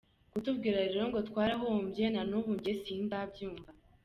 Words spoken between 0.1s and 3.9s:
Kutubwira rero ngo twarahombye nanubu njye sindabyumwa.